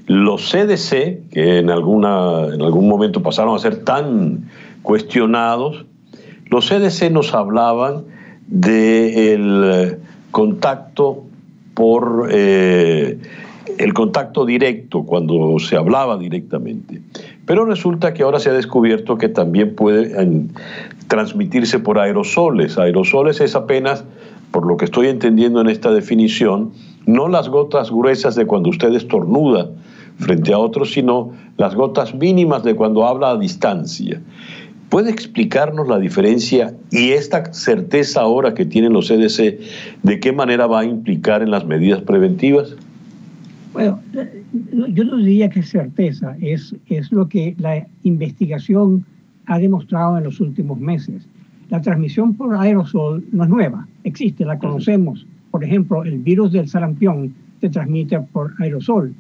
Los 0.06 0.52
CDC, 0.52 1.30
que 1.32 1.60
en, 1.60 1.70
alguna, 1.70 2.48
en 2.54 2.62
algún 2.62 2.90
momento 2.90 3.24
pasaron 3.24 3.56
a 3.56 3.60
ser 3.60 3.86
tan 3.86 4.50
cuestionados, 4.82 5.86
los 6.50 6.68
CDC 6.68 7.10
nos 7.10 7.34
hablaban 7.34 8.04
del 8.48 9.98
contacto 10.32 11.24
por 11.74 12.28
eh, 12.30 13.18
el 13.78 13.94
contacto 13.94 14.46
directo 14.46 15.04
cuando 15.04 15.58
se 15.60 15.78
hablaba 15.78 16.18
directamente. 16.18 17.02
Pero 17.52 17.66
resulta 17.66 18.14
que 18.14 18.24
ahora 18.24 18.40
se 18.40 18.50
ha 18.50 18.54
descubierto 18.54 19.18
que 19.18 19.28
también 19.28 19.76
puede 19.76 20.16
transmitirse 21.10 21.80
por 21.80 22.00
aerosoles. 22.00 22.78
Aerosoles 22.78 23.42
es 23.42 23.56
apenas, 23.56 24.06
por 24.52 24.66
lo 24.66 24.78
que 24.78 24.86
estoy 24.86 25.08
entendiendo 25.08 25.60
en 25.60 25.68
esta 25.68 25.92
definición, 25.92 26.72
no 27.06 27.28
las 27.28 27.50
gotas 27.50 27.92
gruesas 27.92 28.36
de 28.36 28.46
cuando 28.46 28.70
usted 28.70 28.94
estornuda 28.94 29.70
frente 30.18 30.54
a 30.54 30.60
otros, 30.60 30.94
sino 30.94 31.34
las 31.58 31.76
gotas 31.76 32.16
mínimas 32.16 32.64
de 32.64 32.74
cuando 32.74 33.06
habla 33.06 33.32
a 33.32 33.38
distancia. 33.38 34.22
¿Puede 34.88 35.12
explicarnos 35.12 35.90
la 35.90 36.00
diferencia 36.00 36.74
y 36.90 37.10
esta 37.12 37.54
certeza 37.54 38.22
ahora 38.22 38.54
que 38.54 38.64
tienen 38.64 38.94
los 38.94 39.10
CDC 39.10 39.60
de 40.04 40.20
qué 40.22 40.32
manera 40.32 40.68
va 40.68 40.80
a 40.80 40.86
implicar 40.86 41.42
en 41.42 41.52
las 41.52 41.66
medidas 41.66 42.00
preventivas? 42.00 42.78
Bueno, 43.74 44.00
yo 44.90 45.04
no 45.06 45.18
diría 45.18 45.50
que 45.50 45.64
certeza, 45.64 46.36
es, 46.42 46.76
es 46.88 47.12
lo 47.12 47.28
que 47.30 47.56
la 47.58 47.88
investigación 48.04 49.06
ha 49.46 49.60
demostrado 49.60 50.18
en 50.18 50.26
los 50.26 50.40
últimos 50.40 50.80
meses. 50.80 51.28
La 51.70 51.82
transmisión 51.82 52.34
por 52.34 52.54
aerosol 52.56 53.24
no 53.32 53.44
es 53.44 53.50
nueva, 53.50 53.88
existe, 54.04 54.44
la 54.44 54.60
conocemos. 54.60 55.26
Por 55.52 55.64
ejemplo, 55.64 56.04
el 56.04 56.18
virus 56.20 56.52
del 56.52 56.68
sarampión 56.68 57.34
se 57.62 57.70
transmite 57.70 58.20
por 58.20 58.54
aerosol. 58.60 59.14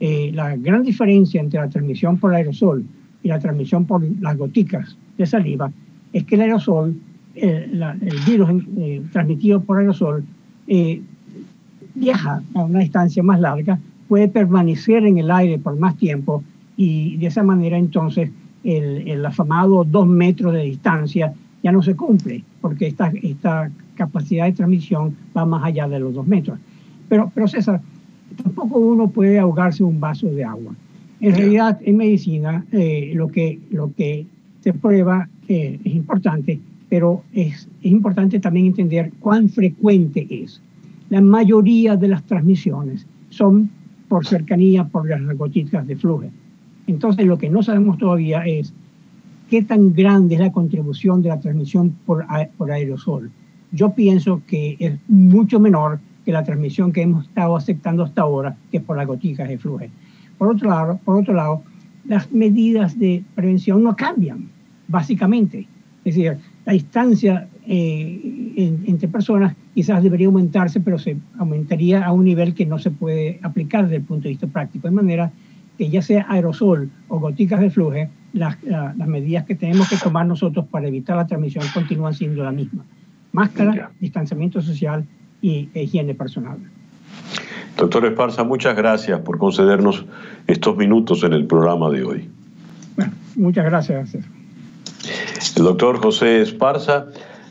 Eh, 0.00 0.30
la 0.32 0.56
gran 0.56 0.82
diferencia 0.82 1.40
entre 1.40 1.60
la 1.60 1.68
transmisión 1.68 2.16
por 2.16 2.34
aerosol 2.34 2.84
y 3.22 3.28
la 3.28 3.38
transmisión 3.38 3.84
por 3.84 4.02
las 4.20 4.36
goticas 4.38 4.96
de 5.18 5.26
saliva 5.26 5.70
es 6.14 6.24
que 6.24 6.36
el 6.36 6.40
aerosol, 6.40 6.96
el 7.34 8.20
virus 8.26 8.50
eh, 8.78 9.02
transmitido 9.12 9.60
por 9.60 9.78
aerosol, 9.78 10.24
eh, 10.68 11.02
viaja 11.94 12.42
a 12.54 12.64
una 12.64 12.80
distancia 12.80 13.22
más 13.22 13.40
larga, 13.40 13.78
puede 14.10 14.26
permanecer 14.26 15.06
en 15.06 15.18
el 15.18 15.30
aire 15.30 15.60
por 15.60 15.78
más 15.78 15.96
tiempo 15.96 16.42
y 16.76 17.16
de 17.18 17.28
esa 17.28 17.44
manera 17.44 17.78
entonces 17.78 18.28
el, 18.64 19.06
el 19.06 19.24
afamado 19.24 19.84
dos 19.84 20.08
metros 20.08 20.52
de 20.52 20.64
distancia 20.64 21.32
ya 21.62 21.70
no 21.70 21.80
se 21.80 21.94
cumple 21.94 22.42
porque 22.60 22.88
esta, 22.88 23.12
esta 23.22 23.70
capacidad 23.94 24.46
de 24.46 24.52
transmisión 24.52 25.14
va 25.36 25.46
más 25.46 25.62
allá 25.62 25.86
de 25.86 26.00
los 26.00 26.12
dos 26.12 26.26
metros. 26.26 26.58
Pero, 27.08 27.30
pero 27.32 27.46
César, 27.46 27.80
tampoco 28.42 28.80
uno 28.80 29.08
puede 29.10 29.38
ahogarse 29.38 29.84
un 29.84 30.00
vaso 30.00 30.26
de 30.26 30.42
agua. 30.42 30.74
En 31.20 31.36
realidad, 31.36 31.78
en 31.84 31.96
medicina, 31.96 32.64
eh, 32.72 33.12
lo, 33.14 33.28
que, 33.28 33.60
lo 33.70 33.92
que 33.94 34.26
se 34.60 34.72
prueba 34.72 35.28
es 35.46 35.86
importante, 35.86 36.58
pero 36.88 37.22
es, 37.32 37.68
es 37.80 37.92
importante 37.92 38.40
también 38.40 38.66
entender 38.66 39.12
cuán 39.20 39.48
frecuente 39.48 40.26
es. 40.28 40.60
La 41.10 41.20
mayoría 41.20 41.96
de 41.96 42.08
las 42.08 42.24
transmisiones 42.24 43.06
son 43.28 43.70
por 44.10 44.26
cercanía, 44.26 44.82
por 44.88 45.08
las 45.08 45.22
gotitas 45.38 45.86
de 45.86 45.94
flujo. 45.94 46.24
Entonces, 46.88 47.24
lo 47.26 47.38
que 47.38 47.48
no 47.48 47.62
sabemos 47.62 47.96
todavía 47.96 48.44
es 48.44 48.74
qué 49.48 49.62
tan 49.62 49.94
grande 49.94 50.34
es 50.34 50.40
la 50.40 50.50
contribución 50.50 51.22
de 51.22 51.28
la 51.28 51.38
transmisión 51.38 51.94
por, 52.04 52.26
por 52.58 52.72
aerosol. 52.72 53.30
Yo 53.70 53.92
pienso 53.92 54.42
que 54.48 54.76
es 54.80 54.98
mucho 55.06 55.60
menor 55.60 56.00
que 56.24 56.32
la 56.32 56.42
transmisión 56.42 56.92
que 56.92 57.02
hemos 57.02 57.26
estado 57.26 57.54
aceptando 57.54 58.02
hasta 58.02 58.22
ahora, 58.22 58.56
que 58.72 58.78
es 58.78 58.82
por 58.82 58.96
las 58.96 59.06
gotitas 59.06 59.48
de 59.48 59.58
flujo. 59.58 59.84
Por 60.36 60.48
otro 60.48 60.68
lado, 60.68 60.98
por 61.04 61.14
otro 61.14 61.32
lado 61.32 61.62
las 62.04 62.32
medidas 62.32 62.98
de 62.98 63.22
prevención 63.36 63.84
no 63.84 63.94
cambian, 63.94 64.48
básicamente. 64.88 65.68
Es 66.04 66.16
decir, 66.16 66.36
la 66.66 66.72
distancia 66.72 67.48
eh, 67.64 68.74
entre 68.86 69.06
personas 69.06 69.54
quizás 69.74 70.02
debería 70.02 70.26
aumentarse, 70.26 70.80
pero 70.80 70.98
se 70.98 71.16
aumentaría 71.38 72.04
a 72.04 72.12
un 72.12 72.24
nivel 72.24 72.54
que 72.54 72.66
no 72.66 72.78
se 72.78 72.90
puede 72.90 73.38
aplicar 73.42 73.84
desde 73.84 73.96
el 73.96 74.02
punto 74.02 74.24
de 74.24 74.30
vista 74.30 74.46
práctico. 74.46 74.88
De 74.88 74.94
manera 74.94 75.32
que 75.78 75.88
ya 75.88 76.02
sea 76.02 76.26
aerosol 76.28 76.90
o 77.08 77.18
goticas 77.18 77.60
de 77.60 77.70
flujo, 77.70 77.96
las, 78.32 78.62
las 78.62 79.08
medidas 79.08 79.44
que 79.44 79.54
tenemos 79.54 79.88
que 79.88 79.96
tomar 79.96 80.26
nosotros 80.26 80.66
para 80.70 80.88
evitar 80.88 81.16
la 81.16 81.26
transmisión 81.26 81.64
continúan 81.72 82.14
siendo 82.14 82.44
la 82.44 82.52
misma. 82.52 82.84
Máscara, 83.32 83.90
distanciamiento 84.00 84.60
social 84.60 85.04
y 85.40 85.68
higiene 85.74 86.14
personal. 86.14 86.58
Doctor 87.76 88.04
Esparza, 88.06 88.44
muchas 88.44 88.76
gracias 88.76 89.20
por 89.20 89.38
concedernos 89.38 90.04
estos 90.46 90.76
minutos 90.76 91.22
en 91.24 91.32
el 91.32 91.46
programa 91.46 91.88
de 91.90 92.04
hoy. 92.04 92.28
Bueno, 92.96 93.12
muchas 93.36 93.64
gracias. 93.64 94.16
El 95.56 95.64
doctor 95.64 95.98
José 95.98 96.42
Esparza, 96.42 97.06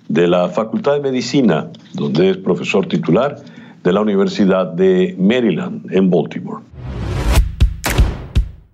de 0.10 0.28
la 0.28 0.50
Facultad 0.50 0.96
de 0.96 1.00
Medicina, 1.00 1.70
donde 1.94 2.32
es 2.32 2.38
profesor 2.38 2.86
titular 2.88 3.38
de 3.84 3.94
la 3.94 4.02
Universidad 4.02 4.68
de 4.74 5.16
Maryland, 5.18 5.92
en 5.94 6.10
Baltimore. 6.10 6.64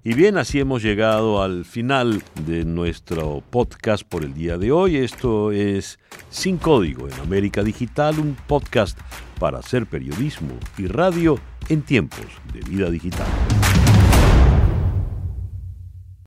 Y 0.04 0.13
bien, 0.13 0.38
así 0.38 0.60
hemos 0.60 0.84
llegado 0.84 1.41
al 1.41 1.65
final 1.65 2.21
de 2.45 2.63
nuestro 2.63 3.41
podcast 3.50 4.04
por 4.08 4.24
el 4.24 4.34
día 4.34 4.58
de 4.58 4.71
hoy. 4.71 4.98
Esto 4.98 5.52
es 5.52 6.00
Sin 6.30 6.58
Código 6.58 7.08
en 7.08 7.19
América 7.19 7.63
Digital, 7.63 8.19
un 8.19 8.38
podcast 8.48 8.98
para 9.39 9.60
hacer 9.60 9.88
periodismo 9.88 10.54
y 10.78 10.86
radio 10.86 11.39
en 11.69 11.82
tiempos 11.82 12.28
de 12.54 12.60
vida 12.69 12.89
digital. 12.89 13.28